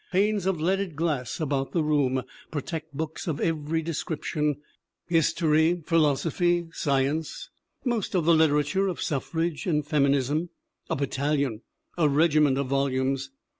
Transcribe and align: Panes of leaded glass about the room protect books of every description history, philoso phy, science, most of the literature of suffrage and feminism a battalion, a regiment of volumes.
Panes 0.11 0.47
of 0.47 0.59
leaded 0.59 0.95
glass 0.95 1.39
about 1.39 1.73
the 1.73 1.83
room 1.83 2.23
protect 2.49 2.97
books 2.97 3.27
of 3.27 3.39
every 3.39 3.83
description 3.83 4.55
history, 5.05 5.83
philoso 5.85 6.31
phy, 6.33 6.71
science, 6.73 7.51
most 7.85 8.15
of 8.15 8.25
the 8.25 8.33
literature 8.33 8.87
of 8.87 8.99
suffrage 8.99 9.67
and 9.67 9.85
feminism 9.85 10.49
a 10.89 10.95
battalion, 10.95 11.61
a 11.99 12.09
regiment 12.09 12.57
of 12.57 12.65
volumes. 12.65 13.29